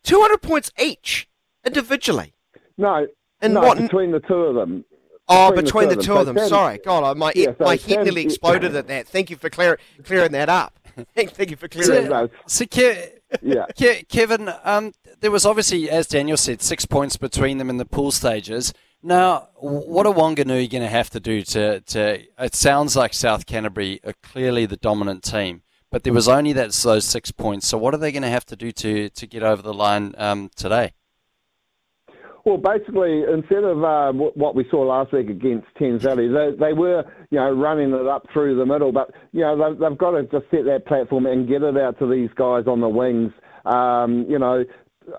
200 0.04 0.42
points 0.42 0.72
each 0.80 1.28
individually. 1.66 2.34
No, 2.78 3.08
and 3.42 3.54
no, 3.54 3.62
what, 3.62 3.78
between 3.78 4.12
the 4.12 4.22
two 4.22 4.34
of 4.34 4.56
them. 4.56 4.86
Oh, 5.34 5.52
between, 5.52 5.90
the, 5.90 5.96
two 5.96 6.16
of 6.16 6.26
them. 6.26 6.38
Sorry, 6.40 6.80
God, 6.84 7.18
my 7.18 7.32
yeah, 7.36 7.54
so 7.58 7.66
my 7.66 7.76
head 7.76 8.04
nearly 8.04 8.24
exploded 8.24 8.76
at 8.76 8.88
that. 8.88 9.08
Thank 9.08 9.30
you 9.30 9.36
for 9.36 9.50
clear, 9.50 9.80
clearing 10.04 10.32
that 10.34 10.50
up. 10.50 10.80
Thank 11.16 11.50
you 11.50 11.58
for 11.58 11.68
clearing 11.68 12.10
that. 12.10 12.32
So, 12.48 12.66
Ke- 12.66 13.20
yeah. 13.42 13.66
Ke- 13.78 14.08
Kevin, 14.08 14.52
um, 14.64 14.94
there 15.22 15.32
was 15.32 15.46
obviously, 15.46 15.90
as 15.90 16.08
Daniel 16.08 16.38
said, 16.38 16.62
six 16.62 16.86
points 16.86 17.18
between 17.18 17.58
them 17.58 17.70
in 17.70 17.78
the 17.78 17.86
pool 17.86 18.12
stages. 18.12 18.74
Now, 19.02 19.50
what 19.56 20.06
are 20.06 20.14
Wanganui 20.14 20.70
going 20.70 20.84
to 20.84 20.88
have 20.88 21.10
to 21.10 21.20
do 21.20 21.42
to, 21.44 21.82
to? 21.82 22.22
It 22.40 22.56
sounds 22.56 22.96
like 22.96 23.14
South 23.14 23.46
Canterbury 23.46 24.00
are 24.06 24.14
clearly 24.24 24.66
the 24.66 24.78
dominant 24.78 25.24
team, 25.24 25.64
but 25.92 26.04
there 26.04 26.14
was 26.14 26.30
only 26.30 26.54
that 26.54 26.72
those 26.72 27.06
six 27.06 27.30
points. 27.32 27.68
So, 27.68 27.78
what 27.78 27.94
are 27.94 27.98
they 27.98 28.14
going 28.14 28.24
to 28.24 28.30
have 28.30 28.46
to 28.46 28.56
do 28.56 28.72
to 28.72 29.10
to 29.10 29.28
get 29.28 29.44
over 29.44 29.62
the 29.62 29.74
line 29.74 30.16
um, 30.18 30.50
today? 30.56 30.94
Well, 32.46 32.58
basically, 32.58 33.24
instead 33.24 33.64
of 33.64 33.84
uh, 33.84 34.12
what 34.12 34.54
we 34.54 34.66
saw 34.70 34.82
last 34.82 35.14
week 35.14 35.30
against 35.30 35.66
Thames 35.80 36.04
Valley, 36.04 36.28
they, 36.28 36.52
they 36.60 36.74
were, 36.74 37.06
you 37.30 37.40
know, 37.40 37.52
running 37.52 37.94
it 37.94 38.06
up 38.06 38.28
through 38.34 38.58
the 38.58 38.66
middle. 38.66 38.92
But 38.92 39.12
you 39.32 39.42
know, 39.42 39.58
they've, 39.58 39.80
they've 39.80 39.98
got 39.98 40.12
to 40.12 40.24
just 40.24 40.52
set 40.52 40.66
that 40.66 40.86
platform 40.86 41.26
and 41.26 41.48
get 41.48 41.64
it 41.64 41.78
out 41.78 42.00
to 42.00 42.10
these 42.10 42.30
guys 42.36 42.66
on 42.68 42.82
the 42.82 42.90
wings. 42.90 43.32
Um, 43.66 44.26
you 44.28 44.40
know, 44.40 44.66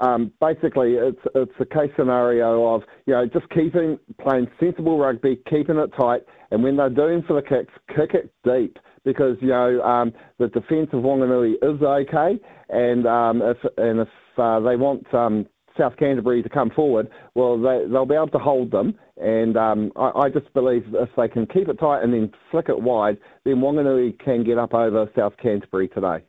um, 0.00 0.32
basically, 0.38 0.94
it's 0.94 1.20
it's 1.34 1.52
a 1.60 1.64
case 1.64 1.90
scenario 1.96 2.74
of 2.74 2.82
you 3.06 3.14
know 3.14 3.26
just 3.26 3.48
keeping 3.50 3.98
playing 4.20 4.46
sensible 4.60 4.98
rugby, 4.98 5.40
keeping 5.48 5.76
it 5.76 5.90
tight, 5.98 6.22
and 6.50 6.62
when 6.62 6.76
they're 6.76 6.90
doing 6.90 7.22
for 7.26 7.40
the 7.40 7.46
kicks, 7.46 7.72
kick 7.88 8.12
it 8.12 8.30
deep 8.44 8.78
because 9.04 9.36
you 9.40 9.48
know 9.48 9.80
um, 9.82 10.12
the 10.38 10.48
defence 10.48 10.90
of 10.92 11.02
Wanganui 11.02 11.54
is 11.62 11.82
okay, 11.82 12.38
and 12.68 13.06
um, 13.06 13.42
if 13.42 13.56
and 13.78 14.00
if 14.00 14.08
uh, 14.36 14.60
they 14.60 14.76
want 14.76 15.12
um, 15.14 15.46
South 15.78 15.96
Canterbury 15.98 16.42
to 16.42 16.48
come 16.48 16.70
forward, 16.70 17.08
well, 17.34 17.60
they, 17.60 17.84
they'll 17.90 18.06
be 18.06 18.14
able 18.14 18.28
to 18.28 18.38
hold 18.38 18.70
them. 18.70 18.94
And 19.16 19.56
um, 19.56 19.92
I, 19.96 20.10
I, 20.10 20.28
just 20.28 20.52
believe 20.54 20.84
if 20.92 21.08
they 21.16 21.28
can 21.28 21.46
keep 21.46 21.68
it 21.68 21.78
tight 21.78 22.02
and 22.02 22.12
then 22.12 22.32
flick 22.50 22.68
it 22.68 22.80
wide, 22.80 23.18
then 23.44 23.56
Wanganui 23.56 24.18
can 24.18 24.44
get 24.44 24.58
up 24.58 24.74
over 24.74 25.08
South 25.16 25.34
Canterbury 25.40 25.88
today. 25.88 26.24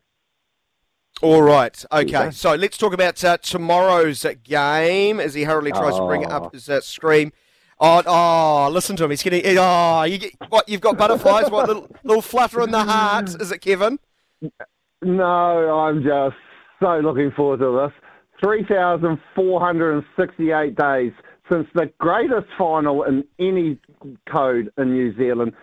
All 1.22 1.42
right. 1.42 1.86
Okay. 1.92 2.32
So 2.32 2.56
let's 2.56 2.78
talk 2.78 2.94
about 2.94 3.24
uh, 3.24 3.38
tomorrow's 3.38 4.25
game 4.44 5.20
as 5.20 5.34
he 5.34 5.44
hurriedly 5.44 5.72
tries 5.72 5.94
oh. 5.94 6.02
to 6.02 6.06
bring 6.06 6.24
it 6.24 6.32
up 6.32 6.54
his 6.54 6.70
uh, 6.70 6.82
screen. 6.82 7.32
Oh, 7.80 8.04
oh, 8.06 8.70
listen 8.72 8.96
to 8.98 9.04
him. 9.04 9.10
He's 9.10 9.24
getting. 9.24 9.58
Oh, 9.58 10.04
you 10.04 10.18
get 10.18 10.34
what? 10.50 10.68
You've 10.70 10.82
got 10.82 10.98
butterflies. 10.98 11.50
what 11.50 11.68
little, 11.68 11.90
little 12.04 12.22
flutter 12.22 12.62
in 12.62 12.72
the 12.72 12.84
heart? 12.84 13.30
Is 13.42 13.52
it 13.52 13.60
Kevin? 13.60 14.00
No, 15.02 15.24
I'm 15.24 16.02
just 16.02 16.36
so 16.82 17.00
looking 17.00 17.32
forward 17.36 17.60
to 17.60 17.90
this. 17.90 18.04
3,468 18.42 20.75
days 20.75 21.13
since 21.51 21.68
the 21.74 21.92
greatest 22.00 22.48
final 22.58 23.04
in 23.04 23.24
any 23.39 23.77
code 24.30 24.72
in 24.77 24.94
New 24.94 25.15
Zealand. 25.15 25.54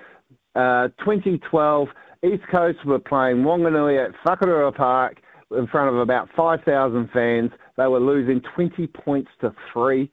Uh, 0.55 0.89
2012, 0.99 1.89
East 2.25 2.43
Coast 2.51 2.85
were 2.85 2.99
playing 2.99 3.39
Wanganui 3.39 4.05
at 4.05 4.13
Whakarua 4.25 4.75
Park 4.75 5.17
in 5.51 5.67
front 5.67 5.95
of 5.95 6.01
about 6.01 6.29
5,000 6.37 7.11
fans. 7.13 7.51
They 7.77 7.87
were 7.87 8.01
losing 8.01 8.41
20 8.55 8.87
points 8.89 9.31
to 9.41 9.55
three, 9.73 10.11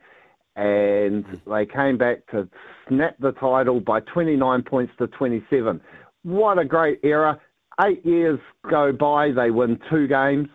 and 0.56 1.26
they 1.46 1.66
came 1.66 1.98
back 1.98 2.26
to 2.32 2.50
snap 2.88 3.16
the 3.20 3.32
title 3.34 3.80
by 3.80 4.00
29 4.02 4.64
points 4.64 4.94
to 4.98 5.08
27. 5.08 5.80
What 6.24 6.58
a 6.58 6.66
great 6.66 7.00
era. 7.04 7.40
Eight 7.86 8.06
years 8.06 8.40
go 8.70 8.92
by, 8.92 9.32
they 9.32 9.52
win 9.52 9.80
two 9.90 10.08
games 10.08 10.50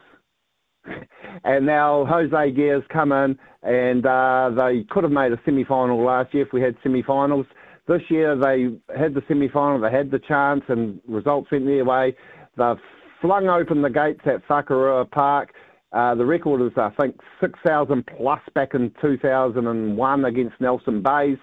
and 1.45 1.67
now 1.67 2.05
Hosea 2.05 2.51
Gear's 2.53 2.85
come 2.93 3.13
in, 3.13 3.39
and 3.63 4.07
uh, 4.07 4.51
they 4.57 4.85
could 4.91 5.05
have 5.05 5.13
made 5.13 5.33
a 5.33 5.41
semi-final 5.45 6.05
last 6.05 6.35
year 6.35 6.45
if 6.47 6.53
we 6.53 6.61
had 6.61 6.77
semi-finals. 6.83 7.47
this 7.89 8.03
year 8.09 8.37
they 8.37 8.69
had 8.99 9.15
the 9.15 9.23
semi-final, 9.29 9.81
they 9.81 9.91
had 9.91 10.11
the 10.11 10.19
chance, 10.19 10.63
and 10.69 11.01
results 11.07 11.51
went 11.51 11.67
their 11.67 11.85
way. 11.85 12.17
They've 12.57 12.77
flung 13.21 13.49
open 13.49 13.83
the 13.83 13.91
gates 13.91 14.21
at 14.27 14.47
Whakarua 14.49 15.11
Park. 15.11 15.55
Uh, 15.93 16.15
the 16.15 16.25
record 16.25 16.61
is, 16.61 16.77
I 16.77 16.91
think, 17.01 17.17
6,000 17.41 18.05
plus 18.19 18.41
back 18.55 18.75
in 18.75 18.93
2001 19.01 20.25
against 20.25 20.61
Nelson 20.61 21.03
Bays. 21.03 21.39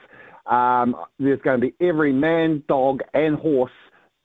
Um, 0.46 0.96
there's 1.20 1.42
going 1.42 1.62
to 1.62 1.68
be 1.68 1.74
every 1.86 2.12
man, 2.12 2.64
dog, 2.68 3.00
and 3.14 3.38
horse 3.38 3.72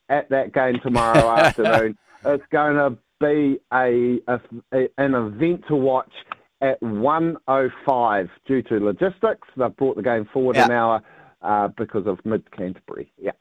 at 0.09 0.29
that 0.31 0.53
game 0.53 0.81
tomorrow 0.83 1.31
afternoon. 1.39 1.97
It's 2.25 2.45
going 2.51 2.75
to 2.75 2.99
be 3.21 3.59
a, 3.73 4.19
a, 4.29 4.41
a, 4.73 4.89
an 4.99 5.15
event 5.15 5.65
to 5.69 5.77
watch 5.77 6.13
at 6.61 6.81
1.05 6.81 8.31
due 8.47 8.63
to 8.63 8.75
logistics. 8.77 9.49
They've 9.57 9.77
brought 9.77 9.97
the 9.97 10.03
game 10.03 10.29
forward 10.33 10.57
yeah. 10.57 10.67
an 10.67 10.71
hour 10.73 11.03
uh, 11.43 11.69
because 11.69 12.07
of 12.07 12.19
Mid 12.25 12.51
Canterbury. 12.51 13.13
Yeah. 13.19 13.33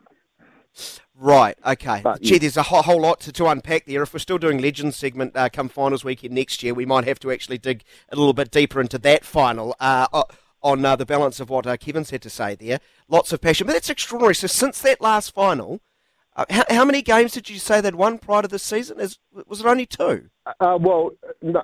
Right, 1.18 1.58
okay. 1.66 2.02
But, 2.04 2.22
Gee, 2.22 2.34
yeah. 2.34 2.40
there's 2.40 2.58
a 2.58 2.64
whole, 2.64 2.82
whole, 2.82 3.02
lot 3.02 3.22
to, 3.22 3.32
to 3.32 3.48
unpack 3.48 3.86
there. 3.86 4.04
If 4.04 4.14
we're 4.14 4.20
still 4.20 4.38
doing 4.38 4.58
Legends 4.58 4.98
segment 4.98 5.36
uh, 5.36 5.48
come 5.48 5.70
finals 5.70 6.04
weekend 6.04 6.34
next 6.34 6.62
year, 6.62 6.74
we 6.74 6.86
might 6.86 7.06
have 7.06 7.20
to 7.22 7.32
actually 7.32 7.58
dig 7.58 7.84
a 8.10 8.16
little 8.18 8.34
bit 8.34 8.52
deeper 8.52 8.82
into 8.82 8.98
that 8.98 9.24
final 9.24 9.76
uh, 9.80 10.08
on 10.62 10.84
uh, 10.84 10.96
the 10.98 11.06
balance 11.06 11.40
of 11.40 11.50
what 11.50 11.66
uh, 11.66 11.78
Kevin's 11.78 12.10
had 12.10 12.22
to 12.24 12.30
say 12.30 12.56
there. 12.56 12.80
Lots 13.08 13.32
of 13.32 13.40
passion, 13.40 13.68
but 13.68 13.74
that's 13.74 13.90
extraordinary. 13.90 14.36
So 14.36 14.48
since 14.48 14.82
that 14.82 15.00
last 15.00 15.34
final, 15.34 15.80
uh, 16.36 16.46
how, 16.50 16.64
how, 16.70 16.86
many 16.86 17.02
games 17.02 17.32
did 17.32 17.50
you 17.50 17.58
say 17.60 17.80
they'd 17.80 17.96
won 17.96 18.18
prior 18.18 18.42
to 18.42 18.48
this 18.48 18.64
season? 18.64 19.00
Is, 19.00 19.20
was 19.48 19.62
it 19.62 19.66
only 19.66 19.86
two? 19.86 20.30
Uh, 20.60 20.78
well, 20.80 21.12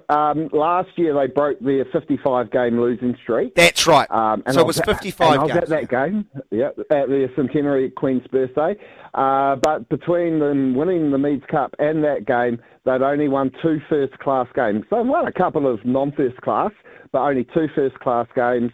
um, 0.08 0.50
last 0.54 0.90
year 0.96 1.14
they 1.14 1.28
broke 1.28 1.60
their 1.60 1.84
55 1.92 2.52
game 2.52 2.80
losing 2.80 3.16
streak. 3.22 3.54
That's 3.56 3.86
right. 3.86 4.10
Um, 4.10 4.44
so 4.50 4.62
it 4.62 4.68
was 4.68 4.80
55 4.80 5.28
I 5.28 5.44
was 5.44 5.52
games. 5.52 5.64
at 5.64 5.70
that 5.70 5.90
game, 5.90 6.26
yeah, 6.52 6.70
at 6.90 7.10
the 7.10 7.30
centenary 7.36 7.88
at 7.88 7.96
Queen's 7.96 8.26
birthday. 8.28 8.76
Uh, 9.14 9.58
but 9.58 9.90
between 9.90 10.40
them 10.40 10.74
winning 10.74 11.12
the 11.12 11.18
Meads 11.18 11.44
Cup 11.52 11.76
and 11.78 12.02
that 12.06 12.26
game, 12.26 12.58
they'd 12.86 13.02
only 13.02 13.28
won 13.28 13.52
two 13.62 13.82
first 13.90 14.18
class 14.20 14.48
games. 14.56 14.86
They've 14.90 15.06
won 15.06 15.28
a 15.28 15.34
couple 15.34 15.72
of 15.72 15.84
non 15.84 16.14
first 16.14 16.38
class, 16.38 16.72
but 17.12 17.20
only 17.20 17.44
two 17.54 17.68
first 17.76 18.00
class 18.00 18.28
games. 18.36 18.72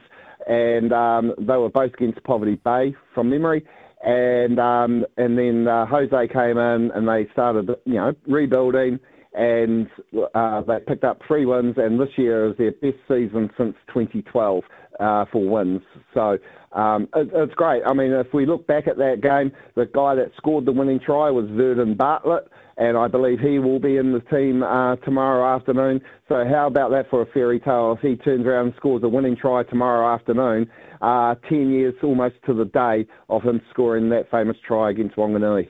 And 0.47 0.93
um, 0.93 1.33
they 1.39 1.57
were 1.57 1.69
both 1.69 1.93
against 1.95 2.23
Poverty 2.23 2.55
Bay 2.63 2.95
from 3.13 3.31
memory 3.31 3.65
and 4.03 4.59
um, 4.59 5.05
and 5.17 5.37
then 5.37 5.67
uh, 5.67 5.85
Hosea 5.85 6.27
came 6.27 6.57
in 6.57 6.91
and 6.93 7.07
they 7.07 7.27
started 7.33 7.69
you 7.85 7.95
know 7.95 8.13
rebuilding 8.27 8.99
and 9.33 9.87
uh, 10.33 10.61
they 10.61 10.79
picked 10.87 11.03
up 11.03 11.21
three 11.27 11.45
wins 11.45 11.75
and 11.77 11.99
this 11.99 12.09
year 12.17 12.49
is 12.49 12.57
their 12.57 12.71
best 12.71 12.97
season 13.07 13.49
since 13.57 13.75
2012 13.87 14.63
uh, 14.99 15.25
for 15.31 15.47
wins. 15.47 15.81
So 16.13 16.37
um, 16.73 17.07
it, 17.15 17.29
it's 17.33 17.53
great. 17.53 17.83
I 17.85 17.93
mean, 17.93 18.11
if 18.11 18.33
we 18.33 18.45
look 18.45 18.67
back 18.67 18.87
at 18.87 18.97
that 18.97 19.21
game, 19.21 19.51
the 19.75 19.85
guy 19.85 20.15
that 20.15 20.31
scored 20.37 20.65
the 20.65 20.71
winning 20.71 20.99
try 20.99 21.29
was 21.29 21.45
Verdon 21.49 21.95
Bartlett 21.95 22.49
and 22.77 22.95
I 22.95 23.07
believe 23.07 23.39
he 23.39 23.59
will 23.59 23.79
be 23.79 23.97
in 23.97 24.13
the 24.13 24.19
team 24.19 24.61
uh, 24.61 24.97
tomorrow 24.97 25.55
afternoon. 25.55 25.99
So 26.29 26.45
how 26.47 26.67
about 26.67 26.91
that 26.91 27.09
for 27.09 27.21
a 27.21 27.25
fairy 27.25 27.59
tale? 27.59 27.97
If 27.97 28.01
he 28.01 28.15
turns 28.15 28.45
around 28.45 28.67
and 28.67 28.75
scores 28.77 29.03
a 29.03 29.09
winning 29.09 29.35
try 29.35 29.63
tomorrow 29.63 30.13
afternoon, 30.13 30.69
uh, 31.01 31.35
10 31.49 31.71
years 31.71 31.95
almost 32.03 32.35
to 32.45 32.53
the 32.53 32.65
day 32.65 33.07
of 33.29 33.41
him 33.41 33.61
scoring 33.71 34.09
that 34.09 34.29
famous 34.29 34.57
try 34.65 34.91
against 34.91 35.15
Wanganui. 35.15 35.69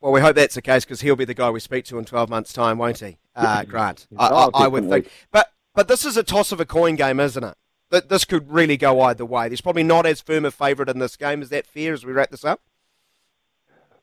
Well, 0.00 0.12
we 0.12 0.20
hope 0.20 0.36
that's 0.36 0.54
the 0.54 0.62
case 0.62 0.84
because 0.84 1.02
he'll 1.02 1.16
be 1.16 1.24
the 1.24 1.34
guy 1.34 1.50
we 1.50 1.60
speak 1.60 1.84
to 1.86 1.98
in 1.98 2.04
12 2.04 2.30
months' 2.30 2.52
time, 2.52 2.78
won't 2.78 3.00
he, 3.00 3.18
uh, 3.34 3.64
Grant? 3.64 4.06
I, 4.16 4.28
I, 4.28 4.48
I 4.54 4.68
would 4.68 4.88
think. 4.88 5.10
But, 5.30 5.48
but 5.74 5.88
this 5.88 6.04
is 6.04 6.16
a 6.16 6.22
toss 6.22 6.52
of 6.52 6.60
a 6.60 6.66
coin 6.66 6.96
game, 6.96 7.20
isn't 7.20 7.42
it? 7.42 7.56
That 7.90 8.08
this 8.08 8.24
could 8.24 8.50
really 8.50 8.76
go 8.76 9.00
either 9.02 9.24
way. 9.24 9.48
There's 9.48 9.60
probably 9.60 9.84
not 9.84 10.06
as 10.06 10.20
firm 10.20 10.44
a 10.44 10.50
favourite 10.50 10.88
in 10.88 10.98
this 10.98 11.16
game. 11.16 11.40
Is 11.40 11.50
that 11.50 11.66
fair 11.66 11.92
as 11.92 12.04
we 12.04 12.12
wrap 12.12 12.30
this 12.30 12.44
up? 12.44 12.60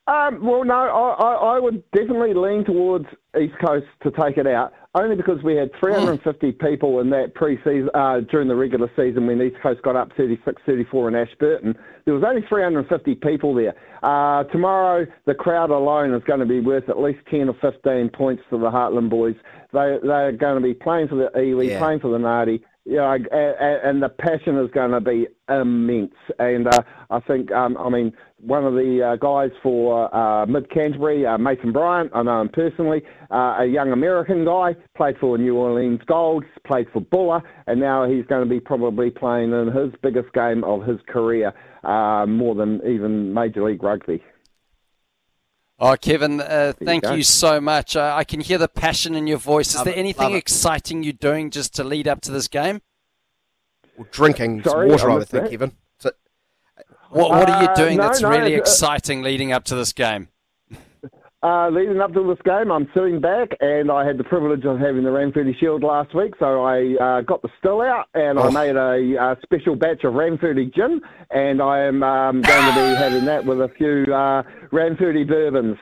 Um, 0.06 0.46
well, 0.46 0.66
no, 0.66 0.74
I, 0.74 1.24
I, 1.24 1.56
I, 1.56 1.60
would 1.60 1.82
definitely 1.92 2.34
lean 2.34 2.66
towards 2.66 3.06
East 3.42 3.54
Coast 3.66 3.86
to 4.02 4.12
take 4.12 4.36
it 4.36 4.46
out, 4.46 4.74
only 4.96 5.16
because 5.16 5.42
we 5.44 5.56
had 5.56 5.72
350 5.80 6.52
people 6.52 7.00
in 7.00 7.10
that 7.12 7.34
pre-season 7.36 7.90
uh, 7.94 8.20
during 8.30 8.50
the 8.50 8.56
regular 8.56 8.92
season 8.98 9.28
when 9.28 9.42
East 9.42 9.56
Coast 9.64 9.82
got 9.82 9.96
up 9.96 10.12
36-34 10.18 11.08
in 11.08 11.16
Ashburton. 11.16 11.76
There 12.04 12.14
was 12.14 12.24
only 12.28 12.42
350 12.50 13.16
people 13.16 13.56
there. 13.56 13.76
Uh, 14.04 14.44
tomorrow, 14.52 15.06
the 15.26 15.36
crowd 15.36 15.70
alone 15.70 16.14
is 16.14 16.24
going 16.26 16.42
to 16.42 16.46
be 16.46 16.60
worth 16.60 16.90
at 16.90 17.00
least 17.00 17.20
10 17.32 17.48
or 17.48 17.56
15 17.62 18.10
points 18.10 18.44
to 18.50 18.58
the 18.58 18.70
Heartland 18.70 19.10
boys. 19.10 19.36
They 19.72 20.00
they're 20.04 20.34
going 20.34 20.62
to 20.62 20.68
be 20.68 20.74
playing 20.74 21.08
for 21.08 21.16
the 21.16 21.32
Iwi, 21.34 21.70
yeah. 21.70 21.80
playing 21.80 22.02
for 22.02 22.12
the 22.12 22.18
Ngāti 22.18 22.62
yeah, 22.86 23.16
and 23.84 24.04
the 24.04 24.10
passion 24.10 24.58
is 24.58 24.70
going 24.72 24.92
to 24.92 25.00
be 25.00 25.28
immense. 25.50 26.14
And 26.38 26.68
uh, 26.68 26.82
I 27.10 27.22
think, 27.22 27.50
um, 27.52 27.78
I 27.78 27.90
mean, 27.90 28.12
one 28.40 28.66
of 28.66 28.74
the 28.74 29.02
uh, 29.02 29.16
guys 29.16 29.52
for 29.64 30.14
uh, 30.14 30.46
Mid 30.46 30.70
Canterbury, 30.70 31.26
uh, 31.26 31.38
Mason 31.38 31.72
Bryant, 31.72 32.12
I 32.14 32.24
know 32.24 32.42
him 32.42 32.50
personally, 32.50 33.02
uh, 33.32 33.56
a 33.60 33.66
young 33.66 33.94
American 33.94 34.44
guy, 34.44 34.76
played 34.98 35.16
for 35.18 35.38
New 35.38 35.56
Orleans 35.56 36.02
Golds, 36.06 36.46
played 36.68 36.88
for 36.92 37.00
Buller, 37.00 37.42
and 37.68 37.80
now 37.80 38.06
he's 38.06 38.26
going 38.26 38.44
to 38.44 38.50
be 38.50 38.60
probably 38.60 39.10
playing 39.10 39.54
in 39.54 39.72
his 39.72 39.94
biggest 40.02 40.34
game 40.34 40.66
of 40.66 40.86
his 40.86 41.00
career, 41.08 41.54
uh, 41.86 42.26
more 42.26 42.54
than 42.54 42.82
even 42.86 43.34
Major 43.34 43.64
League 43.64 43.82
Rugby. 43.82 44.22
Oh, 45.86 45.98
Kevin, 45.98 46.40
uh, 46.40 46.72
thank 46.82 47.04
you, 47.04 47.16
you, 47.16 47.24
so 47.24 47.60
much. 47.60 47.98
Uh, 47.98 48.14
I 48.16 48.24
can 48.24 48.40
hear 48.40 48.58
the 48.58 48.70
passion 48.70 49.16
in 49.16 49.28
your 49.28 49.38
voice. 49.38 49.72
Is 49.72 49.76
love 49.76 49.86
there 49.86 49.98
anything 49.98 50.34
exciting 50.34 51.04
you're 51.04 51.12
doing 51.12 51.52
just 51.52 51.76
to 51.76 51.84
lead 51.84 52.08
up 52.08 52.22
to 52.22 52.32
this 52.32 52.48
game? 52.48 52.82
Well, 53.98 54.08
drinking 54.10 54.64
Sorry, 54.64 54.88
water, 54.88 55.12
I 55.12 55.16
would 55.16 55.28
think, 55.28 55.50
Kevin. 55.50 55.74
So, 56.00 56.12
what, 57.10 57.32
what 57.32 57.50
are 57.50 57.64
you 57.64 57.68
uh, 57.68 57.76
doing 57.76 58.00
uh, 58.00 58.04
no, 58.04 58.08
that's 58.08 58.22
no, 58.22 58.30
really 58.30 58.54
exciting 58.54 59.24
leading 59.24 59.52
up 59.52 59.66
to 59.66 59.76
this 59.76 59.92
game? 59.92 60.30
Uh, 61.44 61.68
leading 61.70 62.00
up 62.00 62.14
to 62.14 62.26
this 62.26 62.42
game, 62.46 62.72
I'm 62.72 62.88
sitting 62.94 63.20
back, 63.20 63.50
and 63.60 63.92
I 63.92 64.06
had 64.06 64.18
the 64.18 64.24
privilege 64.24 64.64
of 64.64 64.80
having 64.80 65.04
the 65.04 65.10
Ranfurly 65.10 65.54
Shield 65.60 65.84
last 65.84 66.16
week, 66.16 66.36
so 66.40 66.64
I 66.64 66.96
uh, 67.02 67.22
got 67.22 67.42
the 67.42 67.50
still 67.60 67.82
out, 67.82 68.08
and 68.14 68.40
oh. 68.40 68.44
I 68.44 68.50
made 68.50 68.78
a, 68.78 69.22
a, 69.22 69.38
special 69.44 69.76
batch 69.76 70.06
of 70.06 70.14
Ranfurly 70.14 70.74
gin, 70.74 71.02
and 71.32 71.62
I 71.62 71.82
am 71.82 72.02
um, 72.02 72.42
going 72.42 72.66
to 72.66 72.74
be 72.74 72.96
having 72.96 73.26
that 73.26 73.44
with 73.46 73.60
a 73.60 73.68
few 73.78 74.14
uh, 74.14 74.44
Ranfurly 74.72 75.28
bourbons. 75.28 75.78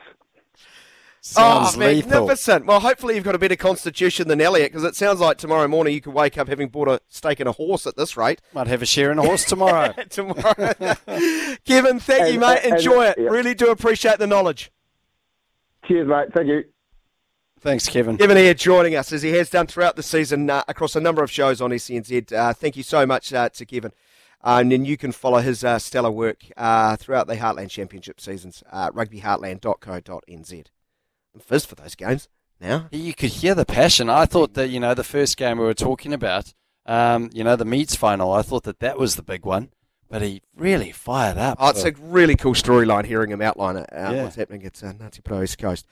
Sounds 1.20 1.76
oh, 1.76 1.78
magnificent. 1.78 2.66
Well, 2.66 2.80
hopefully 2.80 3.14
you've 3.14 3.22
got 3.22 3.36
a 3.36 3.38
better 3.38 3.54
constitution 3.54 4.26
than 4.26 4.40
Elliot, 4.40 4.72
because 4.72 4.82
it 4.82 4.96
sounds 4.96 5.20
like 5.20 5.38
tomorrow 5.38 5.68
morning 5.68 5.94
you 5.94 6.00
could 6.00 6.12
wake 6.12 6.36
up 6.38 6.48
having 6.48 6.70
bought 6.70 6.88
a 6.88 7.00
steak 7.08 7.38
and 7.38 7.48
a 7.48 7.52
horse 7.52 7.86
at 7.86 7.96
this 7.96 8.16
rate. 8.16 8.42
Might 8.52 8.66
have 8.66 8.82
a 8.82 8.86
share 8.86 9.12
in 9.12 9.18
a 9.20 9.22
horse 9.22 9.44
tomorrow. 9.44 9.92
tomorrow. 10.10 10.74
Kevin, 11.64 12.00
thank 12.00 12.22
and, 12.22 12.34
you, 12.34 12.40
mate. 12.40 12.64
Enjoy 12.64 13.04
and, 13.04 13.16
it. 13.16 13.30
Really 13.30 13.54
do 13.54 13.70
appreciate 13.70 14.18
the 14.18 14.26
knowledge. 14.26 14.72
Cheers, 15.92 16.08
mate. 16.08 16.32
Thank 16.32 16.48
you. 16.48 16.64
Thanks, 17.60 17.86
Kevin. 17.86 18.16
Kevin 18.16 18.38
Hare 18.38 18.54
joining 18.54 18.96
us 18.96 19.12
as 19.12 19.20
he 19.20 19.28
has 19.32 19.50
done 19.50 19.66
throughout 19.66 19.94
the 19.94 20.02
season 20.02 20.48
uh, 20.48 20.64
across 20.66 20.96
a 20.96 21.00
number 21.02 21.22
of 21.22 21.30
shows 21.30 21.60
on 21.60 21.70
SENZ. 21.70 22.32
Uh, 22.32 22.54
thank 22.54 22.78
you 22.78 22.82
so 22.82 23.04
much 23.04 23.30
uh, 23.34 23.50
to 23.50 23.66
Kevin. 23.66 23.92
Uh, 24.42 24.60
and 24.62 24.72
then 24.72 24.86
you 24.86 24.96
can 24.96 25.12
follow 25.12 25.40
his 25.40 25.62
uh, 25.62 25.78
stellar 25.78 26.10
work 26.10 26.46
uh, 26.56 26.96
throughout 26.96 27.26
the 27.26 27.36
Heartland 27.36 27.68
Championship 27.68 28.22
seasons, 28.22 28.62
uh, 28.72 28.90
rugbyheartland.co.nz. 28.92 30.64
And 31.34 31.42
fizz 31.42 31.66
for 31.66 31.74
those 31.74 31.94
games 31.94 32.30
now. 32.58 32.88
You 32.90 33.12
could 33.12 33.30
hear 33.30 33.54
the 33.54 33.66
passion. 33.66 34.08
I 34.08 34.24
thought 34.24 34.54
that, 34.54 34.70
you 34.70 34.80
know, 34.80 34.94
the 34.94 35.04
first 35.04 35.36
game 35.36 35.58
we 35.58 35.66
were 35.66 35.74
talking 35.74 36.14
about, 36.14 36.54
um, 36.86 37.28
you 37.34 37.44
know, 37.44 37.54
the 37.54 37.66
Meads 37.66 37.96
final, 37.96 38.32
I 38.32 38.40
thought 38.40 38.62
that 38.62 38.80
that 38.80 38.98
was 38.98 39.16
the 39.16 39.22
big 39.22 39.44
one 39.44 39.68
but 40.12 40.20
he 40.20 40.42
really 40.54 40.92
fired 40.92 41.38
up. 41.38 41.56
Oh, 41.58 41.70
it's 41.70 41.84
a 41.84 41.92
really 41.98 42.36
cool 42.36 42.52
storyline 42.52 43.06
hearing 43.06 43.30
him 43.30 43.40
outline 43.40 43.76
it, 43.76 43.88
uh, 43.90 44.12
yeah. 44.12 44.22
what's 44.22 44.36
happening 44.36 44.62
at 44.66 44.84
uh, 44.84 44.92
Ngāti 44.92 45.24
Coast. 45.56 45.86